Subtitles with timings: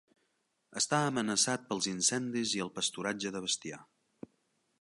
[0.81, 3.83] Està amenaçat pels incendis i el pasturatge de bestiar.